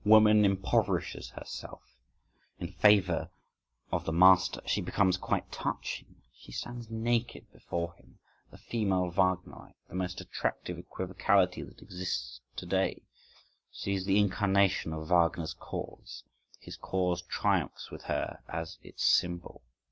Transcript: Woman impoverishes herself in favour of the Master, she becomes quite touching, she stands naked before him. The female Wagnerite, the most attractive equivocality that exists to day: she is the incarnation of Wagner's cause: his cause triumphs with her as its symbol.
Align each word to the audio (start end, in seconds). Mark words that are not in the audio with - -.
Woman 0.03 0.45
impoverishes 0.45 1.29
herself 1.29 1.83
in 2.57 2.71
favour 2.71 3.29
of 3.91 4.03
the 4.05 4.11
Master, 4.11 4.59
she 4.65 4.81
becomes 4.81 5.15
quite 5.15 5.51
touching, 5.51 6.23
she 6.33 6.51
stands 6.51 6.89
naked 6.89 7.45
before 7.51 7.93
him. 7.93 8.17
The 8.49 8.57
female 8.57 9.11
Wagnerite, 9.11 9.75
the 9.89 9.93
most 9.93 10.19
attractive 10.19 10.79
equivocality 10.79 11.61
that 11.67 11.83
exists 11.83 12.41
to 12.55 12.65
day: 12.65 13.03
she 13.69 13.93
is 13.93 14.07
the 14.07 14.17
incarnation 14.17 14.91
of 14.91 15.09
Wagner's 15.11 15.53
cause: 15.53 16.23
his 16.59 16.77
cause 16.77 17.21
triumphs 17.21 17.91
with 17.91 18.05
her 18.05 18.39
as 18.49 18.79
its 18.81 19.03
symbol. 19.05 19.61